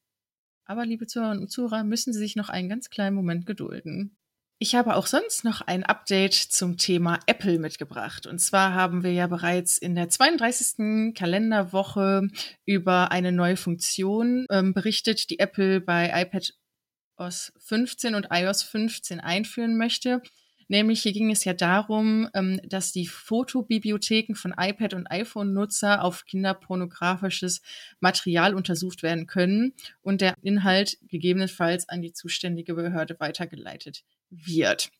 Aber 0.64 0.86
liebe 0.86 1.06
Zuhörerinnen 1.06 1.42
und 1.42 1.50
Zuhörer, 1.50 1.82
müssen 1.82 2.12
Sie 2.12 2.18
sich 2.18 2.36
noch 2.36 2.48
einen 2.48 2.68
ganz 2.68 2.90
kleinen 2.90 3.16
Moment 3.16 3.44
gedulden. 3.44 4.16
Ich 4.62 4.74
habe 4.74 4.94
auch 4.94 5.06
sonst 5.06 5.42
noch 5.42 5.62
ein 5.62 5.84
Update 5.84 6.34
zum 6.34 6.76
Thema 6.76 7.18
Apple 7.24 7.58
mitgebracht. 7.58 8.26
Und 8.26 8.40
zwar 8.40 8.74
haben 8.74 9.02
wir 9.02 9.10
ja 9.10 9.26
bereits 9.26 9.78
in 9.78 9.94
der 9.94 10.10
32. 10.10 11.14
Kalenderwoche 11.14 12.28
über 12.66 13.10
eine 13.10 13.32
neue 13.32 13.56
Funktion 13.56 14.44
ähm, 14.50 14.74
berichtet, 14.74 15.30
die 15.30 15.38
Apple 15.38 15.80
bei 15.80 16.12
iPadOS 16.14 17.54
15 17.56 18.14
und 18.14 18.26
iOS 18.30 18.62
15 18.64 19.18
einführen 19.20 19.78
möchte. 19.78 20.20
Nämlich 20.68 21.00
hier 21.00 21.14
ging 21.14 21.30
es 21.30 21.42
ja 21.44 21.54
darum, 21.54 22.28
ähm, 22.34 22.60
dass 22.62 22.92
die 22.92 23.06
Fotobibliotheken 23.06 24.34
von 24.34 24.52
iPad- 24.54 24.92
und 24.92 25.10
iPhone-Nutzer 25.10 26.04
auf 26.04 26.26
kinderpornografisches 26.26 27.62
Material 28.00 28.54
untersucht 28.54 29.02
werden 29.02 29.26
können 29.26 29.72
und 30.02 30.20
der 30.20 30.34
Inhalt 30.42 30.98
gegebenenfalls 31.08 31.88
an 31.88 32.02
die 32.02 32.12
zuständige 32.12 32.74
Behörde 32.74 33.18
weitergeleitet 33.20 34.04
wird. 34.30 34.90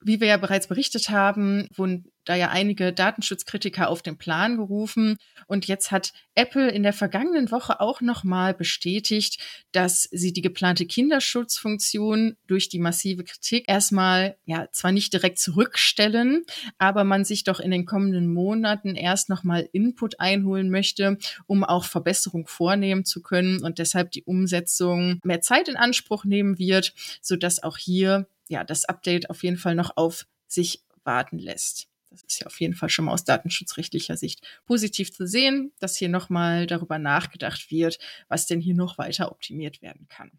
Wie 0.00 0.20
wir 0.20 0.28
ja 0.28 0.36
bereits 0.36 0.66
berichtet 0.66 1.08
haben, 1.08 1.68
wurden 1.74 2.10
da 2.24 2.34
ja 2.34 2.50
einige 2.50 2.92
Datenschutzkritiker 2.92 3.88
auf 3.88 4.02
den 4.02 4.16
Plan 4.16 4.56
gerufen. 4.56 5.16
Und 5.46 5.66
jetzt 5.66 5.90
hat 5.90 6.12
Apple 6.34 6.70
in 6.70 6.82
der 6.82 6.92
vergangenen 6.92 7.50
Woche 7.50 7.80
auch 7.80 8.00
nochmal 8.00 8.54
bestätigt, 8.54 9.38
dass 9.72 10.08
sie 10.10 10.32
die 10.32 10.42
geplante 10.42 10.86
Kinderschutzfunktion 10.86 12.36
durch 12.46 12.68
die 12.68 12.78
massive 12.78 13.24
Kritik 13.24 13.64
erstmal, 13.68 14.36
ja, 14.46 14.68
zwar 14.72 14.92
nicht 14.92 15.12
direkt 15.12 15.38
zurückstellen, 15.38 16.44
aber 16.78 17.04
man 17.04 17.24
sich 17.24 17.44
doch 17.44 17.60
in 17.60 17.70
den 17.70 17.84
kommenden 17.86 18.32
Monaten 18.32 18.94
erst 18.94 19.28
nochmal 19.28 19.68
Input 19.72 20.20
einholen 20.20 20.70
möchte, 20.70 21.18
um 21.46 21.62
auch 21.64 21.84
Verbesserung 21.84 22.46
vornehmen 22.46 23.04
zu 23.04 23.22
können 23.22 23.62
und 23.62 23.78
deshalb 23.78 24.10
die 24.12 24.24
Umsetzung 24.24 25.20
mehr 25.24 25.40
Zeit 25.40 25.68
in 25.68 25.76
Anspruch 25.76 26.24
nehmen 26.24 26.58
wird, 26.58 26.94
sodass 27.20 27.62
auch 27.62 27.76
hier 27.76 28.26
ja, 28.48 28.64
das 28.64 28.84
Update 28.84 29.30
auf 29.30 29.42
jeden 29.42 29.56
Fall 29.56 29.74
noch 29.74 29.96
auf 29.96 30.26
sich 30.46 30.84
warten 31.04 31.38
lässt. 31.38 31.88
Das 32.10 32.22
ist 32.22 32.40
ja 32.40 32.46
auf 32.46 32.60
jeden 32.60 32.74
Fall 32.74 32.88
schon 32.88 33.06
mal 33.06 33.12
aus 33.12 33.24
datenschutzrechtlicher 33.24 34.16
Sicht 34.16 34.46
positiv 34.66 35.12
zu 35.12 35.26
sehen, 35.26 35.72
dass 35.80 35.96
hier 35.96 36.08
nochmal 36.08 36.66
darüber 36.66 36.98
nachgedacht 36.98 37.70
wird, 37.70 37.98
was 38.28 38.46
denn 38.46 38.60
hier 38.60 38.74
noch 38.74 38.98
weiter 38.98 39.32
optimiert 39.32 39.82
werden 39.82 40.06
kann. 40.08 40.30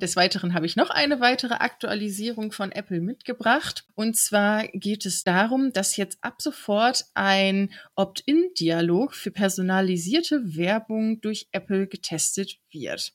Des 0.00 0.14
Weiteren 0.14 0.52
habe 0.52 0.66
ich 0.66 0.76
noch 0.76 0.90
eine 0.90 1.20
weitere 1.20 1.54
Aktualisierung 1.54 2.52
von 2.52 2.70
Apple 2.70 3.00
mitgebracht. 3.00 3.86
Und 3.94 4.14
zwar 4.14 4.68
geht 4.68 5.06
es 5.06 5.24
darum, 5.24 5.72
dass 5.72 5.96
jetzt 5.96 6.18
ab 6.20 6.42
sofort 6.42 7.06
ein 7.14 7.70
Opt-in-Dialog 7.94 9.14
für 9.14 9.30
personalisierte 9.30 10.54
Werbung 10.54 11.22
durch 11.22 11.48
Apple 11.52 11.86
getestet 11.86 12.58
wird. 12.70 13.14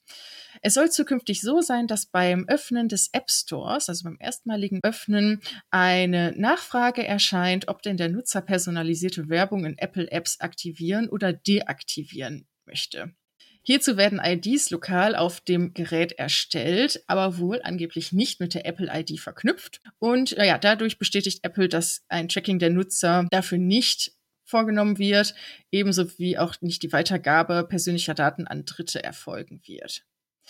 Es 0.64 0.74
soll 0.74 0.90
zukünftig 0.90 1.42
so 1.42 1.62
sein, 1.62 1.86
dass 1.86 2.08
beim 2.08 2.48
Öffnen 2.48 2.90
des 2.90 3.10
App 3.14 3.30
Stores, 3.30 3.88
also 3.88 4.04
beim 4.06 4.18
erstmaligen 4.20 4.80
Öffnen, 4.82 5.42
eine 5.70 6.34
Nachfrage 6.36 7.06
erscheint, 7.06 7.68
ob 7.68 7.84
denn 7.84 7.98
der 7.98 8.10
Nutzer 8.10 8.42
personalisierte 8.42 9.30
Werbung 9.30 9.66
in 9.66 9.78
Apple 9.78 10.12
Apps 10.12 10.40
aktivieren 10.40 11.10
oder 11.10 11.32
deaktivieren 11.32 12.48
möchte. 12.66 13.14
Hierzu 13.64 13.96
werden 13.96 14.20
IDs 14.24 14.72
lokal 14.72 15.16
auf 15.16 15.40
dem 15.42 15.74
Gerät 15.74 16.14
erstellt, 16.14 17.04
aber 17.08 17.38
wohl 17.38 17.62
angeblich 17.64 18.12
nicht 18.12 18.40
mit 18.40 18.54
der 18.54 18.66
Apple 18.66 18.90
ID 18.92 19.20
verknüpft. 19.20 19.82
Und 20.00 20.32
ja, 20.32 20.58
dadurch 20.58 20.98
bestätigt 20.98 21.40
Apple, 21.44 21.70
dass 21.70 22.04
ein 22.08 22.28
Tracking 22.28 22.60
der 22.60 22.72
Nutzer 22.72 23.28
dafür 23.30 23.60
nicht 23.60 24.14
vorgenommen 24.44 24.98
wird, 24.98 25.34
ebenso 25.72 26.18
wie 26.18 26.38
auch 26.38 26.56
nicht 26.62 26.84
die 26.84 26.92
Weitergabe 26.92 27.66
persönlicher 27.68 28.14
Daten 28.14 28.48
an 28.48 28.66
Dritte 28.66 29.04
erfolgen 29.04 29.62
wird. 29.66 30.04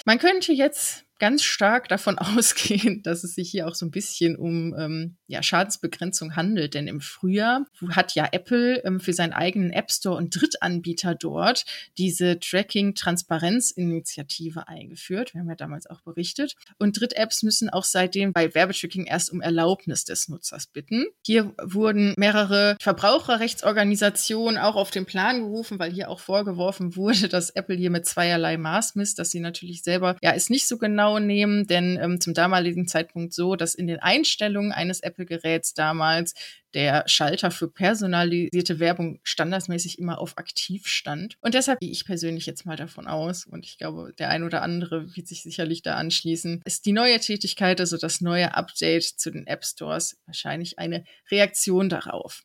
Man 0.06 0.18
könnte 0.18 0.53
jetzt 0.53 1.06
ganz 1.22 1.44
stark 1.44 1.88
davon 1.88 2.20
ausgehen, 2.20 3.01
dass 3.04 3.24
es 3.24 3.36
sich 3.36 3.51
hier 3.51 3.68
auch 3.68 3.75
so 3.75 3.86
ein 3.86 3.92
bisschen 3.92 4.36
um 4.36 4.75
ähm, 4.78 5.16
ja, 5.28 5.42
Schadensbegrenzung 5.44 6.36
handelt. 6.36 6.74
Denn 6.74 6.88
im 6.88 7.00
Frühjahr 7.00 7.68
hat 7.92 8.16
ja 8.16 8.28
Apple 8.32 8.84
ähm, 8.84 9.00
für 9.00 9.13
seinen 9.13 9.32
eigenen 9.32 9.72
App 9.72 9.90
Store 9.92 10.18
und 10.18 10.36
Drittanbieter 10.36 11.13
dort 11.16 11.63
diese 11.98 12.40
Tracking-Transparenz-Initiative 12.40 14.68
eingeführt. 14.68 15.36
Wir 15.36 15.42
haben 15.42 15.50
ja 15.50 15.56
damals 15.56 15.86
auch 15.88 16.01
berichtet. 16.01 16.56
Und 16.80 17.00
Dritt-Apps 17.00 17.44
müssen 17.44 17.70
auch 17.70 17.84
seitdem 17.84 18.34
bei 18.34 18.56
Werbetracking 18.56 19.06
erst 19.06 19.32
um 19.32 19.42
Erlaubnis 19.42 20.06
des 20.06 20.28
Nutzers 20.28 20.66
bitten. 20.68 21.06
Hier 21.24 21.54
wurden 21.62 22.16
mehrere 22.18 22.78
Verbraucherrechtsorganisationen 22.82 24.58
auch 24.58 24.75
auf 24.75 24.90
den 24.90 25.06
Plan 25.06 25.42
gerufen, 25.42 25.78
weil 25.78 25.92
hier 25.92 26.10
auch 26.10 26.20
vorgeworfen 26.20 26.96
wurde, 26.96 27.30
dass 27.30 27.51
Apple 27.51 27.75
hier 27.75 27.92
mit 27.92 28.08
zweierlei 28.08 28.58
Maß 28.58 28.96
misst, 28.96 29.20
dass 29.20 29.30
sie 29.30 29.40
natürlich 29.40 29.84
selber 29.84 30.18
ja 30.24 30.32
es 30.32 30.50
nicht 30.50 30.68
so 30.68 30.80
genau 30.80 31.11
genau 31.12 31.25
nehmen, 31.25 31.68
denn 31.68 31.98
ähm, 32.01 32.22
zum 32.22 32.34
damaligen 32.34 32.88
Zeitpunkt 32.88 33.34
so, 33.34 33.56
dass 33.56 33.75
in 33.75 33.88
den 33.88 34.00
Einstellungen 34.00 34.72
eines 34.72 35.01
Apple-Geräts 35.01 35.74
damals 35.74 36.34
der 36.74 37.03
Schalter 37.08 37.51
für 37.51 37.68
personalisierte 37.68 38.80
Werbung 38.80 39.20
standardmäßig 39.24 40.00
immer 40.00 40.20
auf 40.20 40.38
aktiv 40.38 40.88
stand. 40.88 41.36
Und 41.41 41.53
deshalb 41.53 41.80
gehe 41.80 41.91
ich 41.91 42.06
persönlich 42.06 42.46
jetzt 42.46 42.65
mal 42.65 42.77
davon 42.77 43.08
aus, 43.08 43.46
und 43.46 43.65
ich 43.65 43.77
glaube, 43.77 44.13
der 44.18 44.30
ein 44.30 44.44
oder 44.44 44.62
andere 44.62 45.13
wird 45.15 45.27
sich 45.27 45.44
sicherlich 45.44 45.82
da 45.82 45.96
anschließen, 45.96 46.62
ist 46.63 46.86
die 46.86 46.94
neue 46.94 47.20
Tätigkeit, 47.20 47.80
also 47.80 47.98
das 47.98 48.22
neue 48.22 48.56
Update 48.56 49.03
zu 49.03 49.32
den 49.32 49.48
App 49.48 49.65
Stores, 49.65 50.18
wahrscheinlich 50.25 50.80
eine 50.80 51.03
Reaktion 51.30 51.89
darauf. 51.89 52.44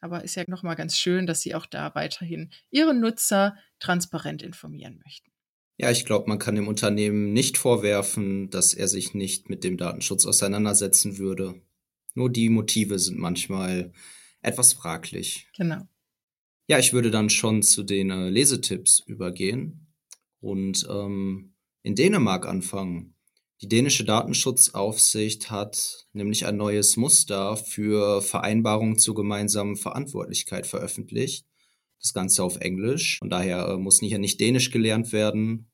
Aber 0.00 0.22
ist 0.22 0.36
ja 0.36 0.44
nochmal 0.46 0.76
ganz 0.76 0.96
schön, 0.96 1.26
dass 1.26 1.42
sie 1.42 1.54
auch 1.54 1.66
da 1.66 1.94
weiterhin 1.94 2.50
ihre 2.70 2.94
Nutzer 2.94 3.56
transparent 3.80 4.42
informieren 4.42 5.00
möchten. 5.04 5.28
Ja, 5.80 5.92
ich 5.92 6.04
glaube, 6.04 6.28
man 6.28 6.40
kann 6.40 6.56
dem 6.56 6.66
Unternehmen 6.66 7.32
nicht 7.32 7.56
vorwerfen, 7.56 8.50
dass 8.50 8.74
er 8.74 8.88
sich 8.88 9.14
nicht 9.14 9.48
mit 9.48 9.62
dem 9.62 9.76
Datenschutz 9.76 10.26
auseinandersetzen 10.26 11.18
würde. 11.18 11.62
Nur 12.14 12.30
die 12.30 12.48
Motive 12.48 12.98
sind 12.98 13.18
manchmal 13.18 13.92
etwas 14.42 14.72
fraglich. 14.72 15.48
Genau. 15.56 15.88
Ja, 16.66 16.80
ich 16.80 16.92
würde 16.92 17.12
dann 17.12 17.30
schon 17.30 17.62
zu 17.62 17.84
den 17.84 18.10
äh, 18.10 18.28
Lesetipps 18.28 18.98
übergehen 19.06 19.86
und 20.40 20.86
ähm, 20.90 21.54
in 21.82 21.94
Dänemark 21.94 22.46
anfangen. 22.46 23.14
Die 23.60 23.68
dänische 23.68 24.04
Datenschutzaufsicht 24.04 25.50
hat 25.50 26.06
nämlich 26.12 26.46
ein 26.46 26.56
neues 26.56 26.96
Muster 26.96 27.56
für 27.56 28.20
Vereinbarungen 28.20 28.98
zur 28.98 29.14
gemeinsamen 29.14 29.76
Verantwortlichkeit 29.76 30.66
veröffentlicht. 30.66 31.47
Das 32.00 32.12
Ganze 32.12 32.42
auf 32.42 32.56
Englisch. 32.56 33.18
Und 33.22 33.30
daher 33.30 33.68
äh, 33.68 33.76
muss 33.76 34.00
hier 34.00 34.18
nicht 34.18 34.40
Dänisch 34.40 34.70
gelernt 34.70 35.12
werden. 35.12 35.70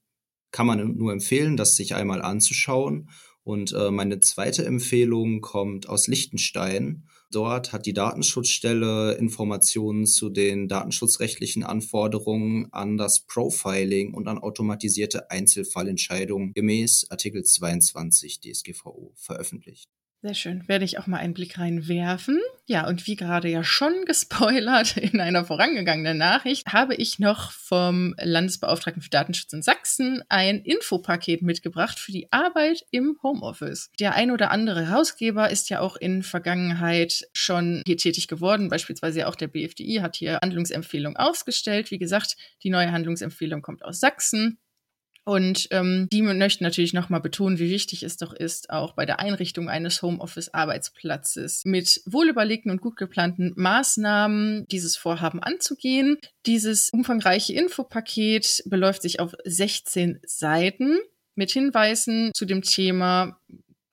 Kann 0.51 0.67
man 0.67 0.97
nur 0.97 1.13
empfehlen, 1.13 1.57
das 1.57 1.77
sich 1.77 1.95
einmal 1.95 2.23
anzuschauen. 2.23 3.11
Und 3.45 3.73
äh, 3.73 3.91
meine 3.91 4.21
zweite 4.21 4.65
Empfehlung 4.65 5.43
kommt 5.43 5.89
aus 5.89 6.07
Liechtenstein. 6.07 7.07
Dort 7.31 7.73
hat 7.73 7.85
die 7.85 7.93
Datenschutzstelle 7.93 9.15
Informationen 9.15 10.07
zu 10.07 10.31
den 10.31 10.67
datenschutzrechtlichen 10.67 11.63
Anforderungen 11.63 12.73
an 12.73 12.97
das 12.97 13.27
Profiling 13.27 14.15
und 14.15 14.29
an 14.29 14.39
automatisierte 14.39 15.31
Einzelfallentscheidungen 15.31 16.55
gemäß 16.55 17.07
Artikel 17.11 17.43
22 17.45 18.41
DSGVO 18.41 19.13
veröffentlicht. 19.17 19.91
Sehr 20.25 20.33
schön. 20.33 20.67
Werde 20.69 20.87
ich 20.87 20.99
auch 20.99 21.07
mal 21.07 21.19
einen 21.19 21.35
Blick 21.35 21.59
reinwerfen. 21.59 22.41
Ja, 22.65 22.89
und 22.89 23.07
wie 23.07 23.15
gerade 23.15 23.47
ja 23.51 23.63
schon 23.63 23.93
gespoilert 24.07 24.97
in 24.97 25.21
einer 25.21 25.45
vorangegangenen 25.45 26.17
Nachricht, 26.17 26.67
habe 26.67 26.95
ich 26.95 27.19
noch 27.19 27.53
vom 27.53 28.15
Landesbeauftragten 28.19 29.03
für 29.03 29.11
Datenschutz 29.11 29.53
in 29.53 29.61
Sachsen 29.61 30.23
ein 30.31 30.63
Infopaket 30.63 31.43
mitgebracht 31.43 31.99
für 31.99 32.11
die 32.11 32.33
Arbeit 32.33 32.87
im 32.91 33.19
Homeoffice. 33.23 33.91
Der 34.01 34.15
ein 34.15 34.31
oder 34.31 34.51
andere 34.51 34.89
Herausgeber 34.89 35.51
ist 35.51 35.69
ja 35.69 35.81
auch 35.81 35.97
in 35.97 36.23
Vergangenheit 36.23 37.29
schon 37.35 37.83
hier 37.87 37.99
tätig 37.99 38.27
geworden. 38.27 38.71
Beispielsweise 38.71 39.29
auch 39.29 39.35
der 39.35 39.49
BFDI 39.49 39.97
hat 39.97 40.17
hier 40.17 40.39
Handlungsempfehlungen 40.43 41.19
ausgestellt. 41.19 41.91
Wie 41.91 41.99
gesagt, 41.99 42.39
die 42.63 42.71
neue 42.71 42.93
Handlungsempfehlung 42.93 43.61
kommt 43.61 43.85
aus 43.85 44.01
Sachsen. 44.01 44.57
Und 45.25 45.69
ähm, 45.71 46.07
die 46.13 46.21
möchten 46.21 46.65
natürlich 46.65 46.93
nochmal 46.93 47.21
betonen, 47.21 47.59
wie 47.59 47.71
wichtig 47.71 48.03
es 48.03 48.19
doch 48.19 48.35
ist, 48.35 48.69
auch 48.69 48.93
bei 48.93 49.07
der 49.07 49.21
Einrichtung 49.21 49.71
eines 49.71 50.03
Homeoffice-Arbeitsplatzes 50.03 51.63
mit 51.65 52.03
wohlüberlegten 52.05 52.71
und 52.71 52.83
gut 52.83 52.97
geplanten 52.97 53.53
Maßnahmen 53.57 54.67
dieses 54.69 54.97
Vorhaben 54.97 55.43
anzugehen. 55.43 56.19
Dieses 56.45 56.91
umfangreiche 56.91 57.55
Infopaket 57.55 58.65
beläuft 58.67 59.01
sich 59.01 59.19
auf 59.19 59.35
16 59.45 60.21
Seiten 60.27 60.99
mit 61.37 61.51
Hinweisen 61.51 62.31
zu 62.35 62.45
dem 62.45 62.63
Thema 62.63 63.41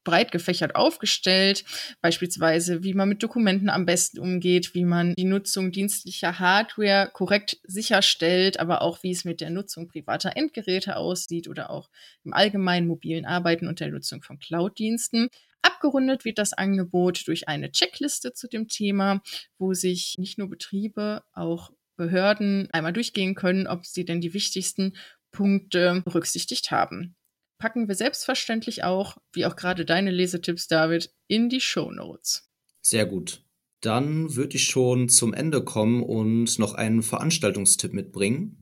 breit 0.03 0.31
gefächert 0.31 0.75
aufgestellt, 0.75 1.63
beispielsweise 2.01 2.83
wie 2.83 2.93
man 2.93 3.09
mit 3.09 3.23
Dokumenten 3.23 3.69
am 3.69 3.85
besten 3.85 4.19
umgeht, 4.19 4.73
wie 4.73 4.85
man 4.85 5.13
die 5.15 5.25
Nutzung 5.25 5.71
dienstlicher 5.71 6.39
Hardware 6.39 7.09
korrekt 7.13 7.59
sicherstellt, 7.63 8.59
aber 8.59 8.81
auch 8.81 9.03
wie 9.03 9.11
es 9.11 9.25
mit 9.25 9.41
der 9.41 9.49
Nutzung 9.49 9.87
privater 9.87 10.35
Endgeräte 10.35 10.95
aussieht 10.95 11.47
oder 11.47 11.69
auch 11.69 11.89
im 12.23 12.33
allgemeinen 12.33 12.87
mobilen 12.87 13.25
Arbeiten 13.25 13.67
und 13.67 13.79
der 13.79 13.89
Nutzung 13.89 14.21
von 14.21 14.39
Cloud-Diensten. 14.39 15.29
Abgerundet 15.61 16.25
wird 16.25 16.39
das 16.39 16.53
Angebot 16.53 17.27
durch 17.27 17.47
eine 17.47 17.71
Checkliste 17.71 18.33
zu 18.33 18.47
dem 18.47 18.67
Thema, 18.67 19.21
wo 19.59 19.73
sich 19.73 20.15
nicht 20.17 20.37
nur 20.39 20.49
Betriebe, 20.49 21.23
auch 21.33 21.71
Behörden 21.97 22.67
einmal 22.71 22.93
durchgehen 22.93 23.35
können, 23.35 23.67
ob 23.67 23.85
sie 23.85 24.05
denn 24.05 24.21
die 24.21 24.33
wichtigsten 24.33 24.93
Punkte 25.31 26.01
berücksichtigt 26.03 26.71
haben 26.71 27.15
packen 27.61 27.87
wir 27.87 27.95
selbstverständlich 27.95 28.83
auch, 28.83 29.17
wie 29.33 29.45
auch 29.45 29.55
gerade 29.55 29.85
deine 29.85 30.11
Lesetipps, 30.11 30.67
David, 30.67 31.13
in 31.27 31.47
die 31.47 31.61
Show 31.61 31.91
Notes. 31.91 32.49
Sehr 32.81 33.05
gut. 33.05 33.45
Dann 33.81 34.35
würde 34.35 34.57
ich 34.57 34.65
schon 34.65 35.07
zum 35.09 35.33
Ende 35.33 35.63
kommen 35.63 36.03
und 36.03 36.59
noch 36.59 36.73
einen 36.73 37.03
Veranstaltungstipp 37.03 37.93
mitbringen. 37.93 38.57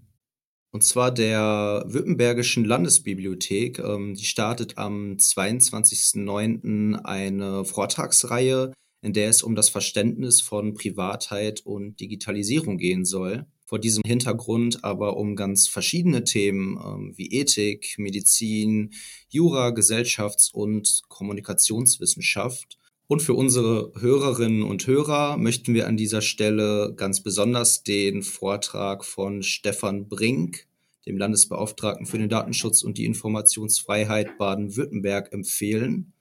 Und 0.71 0.83
zwar 0.83 1.11
der 1.11 1.83
Württembergischen 1.87 2.65
Landesbibliothek. 2.65 3.79
Ähm, 3.79 4.15
die 4.15 4.25
startet 4.25 4.77
am 4.77 5.13
22.09. 5.13 7.01
eine 7.03 7.65
Vortragsreihe, 7.65 8.73
in 9.01 9.13
der 9.13 9.29
es 9.29 9.41
um 9.43 9.55
das 9.55 9.69
Verständnis 9.69 10.41
von 10.41 10.73
Privatheit 10.73 11.61
und 11.61 11.99
Digitalisierung 12.01 12.77
gehen 12.77 13.05
soll 13.05 13.47
vor 13.69 13.77
diesem 13.77 14.01
Hintergrund 14.03 14.83
aber 14.83 15.15
um 15.15 15.35
ganz 15.35 15.67
verschiedene 15.67 16.23
Themen 16.23 16.79
ähm, 16.83 17.13
wie 17.15 17.27
Ethik, 17.27 17.99
Medizin, 17.99 18.93
Jura, 19.29 19.69
Gesellschafts- 19.69 20.51
und 20.51 21.03
Kommunikationswissenschaft. 21.07 22.79
Und 23.05 23.21
für 23.21 23.35
unsere 23.35 23.91
Hörerinnen 23.99 24.63
und 24.63 24.87
Hörer 24.87 25.37
möchten 25.37 25.75
wir 25.75 25.87
an 25.87 25.97
dieser 25.97 26.21
Stelle 26.21 26.95
ganz 26.95 27.21
besonders 27.21 27.83
den 27.83 28.23
Vortrag 28.23 29.05
von 29.05 29.43
Stefan 29.43 30.09
Brink, 30.09 30.67
dem 31.05 31.19
Landesbeauftragten 31.19 32.07
für 32.07 32.17
den 32.17 32.29
Datenschutz 32.29 32.81
und 32.81 32.97
die 32.97 33.05
Informationsfreiheit 33.05 34.39
Baden-Württemberg, 34.39 35.31
empfehlen. 35.31 36.13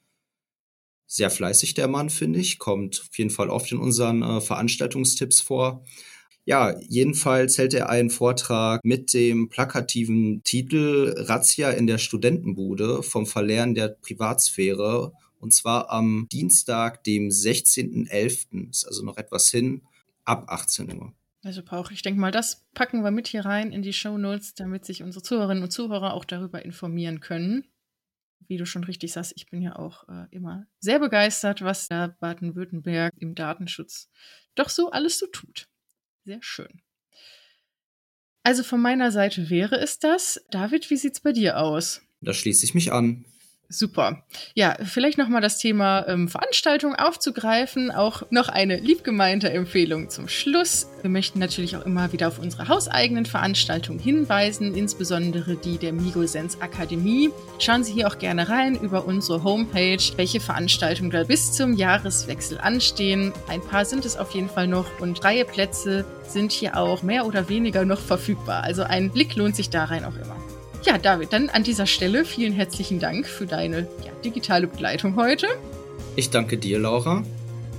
Sehr 1.07 1.31
fleißig 1.31 1.73
der 1.73 1.89
Mann, 1.89 2.11
finde 2.11 2.41
ich, 2.41 2.59
kommt 2.59 3.01
auf 3.09 3.17
jeden 3.17 3.31
Fall 3.31 3.49
oft 3.49 3.73
in 3.73 3.79
unseren 3.79 4.23
äh, 4.23 4.43
Veranstaltungstipps 4.43 5.41
vor. 5.41 5.83
Ja, 6.49 6.75
jedenfalls 6.81 7.59
hält 7.59 7.75
er 7.75 7.91
einen 7.91 8.09
Vortrag 8.09 8.83
mit 8.83 9.13
dem 9.13 9.51
plakativen 9.51 10.43
Titel 10.45 11.13
Razzia 11.15 11.73
in 11.73 11.87
der 11.87 11.99
Studentenbude 11.99 13.03
vom 13.03 13.27
Verlernen 13.27 13.75
der 13.75 13.89
Privatsphäre 13.89 15.13
und 15.41 15.53
zwar 15.53 15.91
am 15.91 16.27
Dienstag, 16.33 17.05
dem 17.05 17.29
16.11., 17.29 18.71
ist 18.71 18.87
also 18.87 19.05
noch 19.05 19.19
etwas 19.19 19.51
hin, 19.51 19.83
ab 20.25 20.47
18 20.49 20.91
Uhr. 20.97 21.13
Also 21.45 21.63
brauche 21.63 21.93
ich 21.93 22.01
denke 22.01 22.19
mal, 22.19 22.33
das 22.33 22.65
packen 22.73 23.03
wir 23.05 23.11
mit 23.11 23.29
hier 23.29 23.45
rein 23.45 23.71
in 23.71 23.83
die 23.83 23.93
Show 23.93 24.17
Notes, 24.17 24.55
damit 24.55 24.87
sich 24.87 25.03
unsere 25.03 25.23
Zuhörerinnen 25.23 25.65
und 25.65 25.71
Zuhörer 25.71 26.15
auch 26.15 26.25
darüber 26.25 26.65
informieren 26.65 27.21
können. 27.21 27.67
Wie 28.47 28.57
du 28.57 28.65
schon 28.65 28.85
richtig 28.85 29.13
sagst, 29.13 29.35
ich 29.37 29.51
bin 29.51 29.61
ja 29.61 29.77
auch 29.77 30.09
äh, 30.09 30.25
immer 30.31 30.65
sehr 30.81 30.99
begeistert, 30.99 31.61
was 31.61 31.89
da 31.89 32.17
Baden-Württemberg 32.21 33.13
im 33.19 33.35
Datenschutz 33.35 34.09
doch 34.55 34.71
so 34.71 34.91
alles 34.91 35.19
so 35.19 35.27
tut. 35.27 35.69
Sehr 36.29 36.43
schön. 36.43 36.83
Also 38.43 38.63
von 38.63 38.83
meiner 38.83 39.11
Seite 39.13 39.49
wäre 39.49 39.79
es 39.79 39.99
das. 39.99 40.45
David, 40.51 40.91
wie 40.91 40.99
sieht 40.99 41.15
es 41.15 41.21
bei 41.21 41.33
dir 41.33 41.59
aus? 41.59 42.03
Da 42.21 42.35
schließe 42.35 42.67
ich 42.67 42.75
mich 42.75 42.93
an. 42.93 43.25
Super. 43.71 44.23
Ja, 44.55 44.79
vielleicht 44.83 45.19
nochmal 45.19 45.43
das 45.43 45.59
Thema 45.59 46.09
ähm, 46.09 46.29
Veranstaltung 46.29 46.95
aufzugreifen. 46.95 47.91
Auch 47.91 48.23
noch 48.31 48.49
eine 48.49 48.79
liebgemeinte 48.79 49.51
Empfehlung 49.51 50.09
zum 50.09 50.27
Schluss. 50.27 50.89
Wir 51.03 51.11
möchten 51.11 51.39
natürlich 51.39 51.77
auch 51.77 51.85
immer 51.85 52.11
wieder 52.15 52.29
auf 52.29 52.39
unsere 52.39 52.69
hauseigenen 52.69 53.27
Veranstaltungen 53.27 53.99
hinweisen, 53.99 54.75
insbesondere 54.75 55.57
die 55.57 55.77
der 55.77 55.93
Migosens 55.93 56.63
Akademie. 56.63 57.29
Schauen 57.59 57.85
Sie 57.85 57.93
hier 57.93 58.09
auch 58.09 58.19
gerne 58.19 58.49
rein 58.49 58.75
über 58.75 59.05
unsere 59.05 59.45
Homepage, 59.45 60.03
welche 60.17 60.41
Veranstaltungen 60.41 61.11
da 61.11 61.25
bis 61.25 61.53
zum 61.53 61.75
Jahreswechsel 61.75 62.57
anstehen. 62.59 63.35
Ein 63.49 63.61
paar 63.61 63.85
sind 63.85 64.07
es 64.07 64.17
auf 64.17 64.31
jeden 64.31 64.49
Fall 64.49 64.67
noch 64.67 64.99
und 64.99 65.19
freie 65.19 65.45
Plätze 65.45 66.07
sind 66.27 66.53
hier 66.53 66.79
auch 66.79 67.03
mehr 67.03 67.27
oder 67.27 67.51
weniger 67.51 67.85
noch 67.85 68.01
verfügbar. 68.01 68.63
Also 68.63 68.85
ein 68.85 69.11
Blick 69.11 69.37
lohnt 69.37 69.57
sich 69.57 69.69
da 69.69 69.85
rein 69.85 70.07
auch 70.07 70.17
immer. 70.17 70.37
Ja, 70.85 70.97
David, 70.97 71.33
dann 71.33 71.49
an 71.49 71.65
dieser 71.65 71.87
Stelle 71.87 72.25
vielen 72.25 72.53
herzlichen 72.53 73.01
Dank 73.01 73.27
für 73.27 73.47
deine 73.47 73.89
ja, 74.05 74.13
digitale 74.25 74.67
Begleitung 74.67 75.17
heute. 75.17 75.47
Ich 76.17 76.31
danke 76.31 76.57
dir, 76.57 76.79
Laura. 76.79 77.25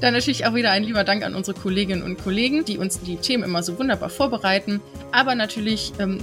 Dann 0.02 0.14
natürlich 0.14 0.46
auch 0.46 0.54
wieder 0.54 0.72
ein 0.72 0.84
lieber 0.84 1.04
Dank 1.04 1.24
an 1.24 1.36
unsere 1.36 1.60
Kolleginnen 1.60 2.04
und 2.04 2.22
Kollegen, 2.22 2.64
die 2.66 2.78
uns 2.78 3.00
die 3.00 3.18
Themen 3.18 3.44
immer 3.44 3.64
so 3.64 3.78
wunderbar 3.78 4.10
vorbereiten. 4.10 4.82
Aber 5.12 5.36
natürlich, 5.36 5.94
ähm, 6.00 6.20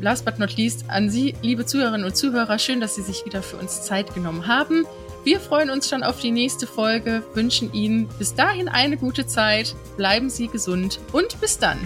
last 0.00 0.24
but 0.24 0.38
not 0.38 0.56
least, 0.56 0.84
an 0.88 1.10
Sie, 1.10 1.34
liebe 1.42 1.64
Zuhörerinnen 1.66 2.06
und 2.06 2.16
Zuhörer, 2.16 2.58
schön, 2.58 2.80
dass 2.80 2.94
Sie 2.94 3.02
sich 3.02 3.24
wieder 3.24 3.42
für 3.42 3.56
uns 3.56 3.82
Zeit 3.82 4.14
genommen 4.14 4.46
haben. 4.46 4.84
Wir 5.22 5.40
freuen 5.40 5.70
uns 5.70 5.88
schon 5.88 6.02
auf 6.02 6.20
die 6.20 6.32
nächste 6.32 6.66
Folge, 6.66 7.22
wünschen 7.34 7.72
Ihnen 7.72 8.08
bis 8.18 8.34
dahin 8.34 8.68
eine 8.68 8.96
gute 8.96 9.26
Zeit, 9.26 9.74
bleiben 9.96 10.28
Sie 10.28 10.48
gesund 10.48 11.00
und 11.12 11.40
bis 11.40 11.58
dann. 11.58 11.78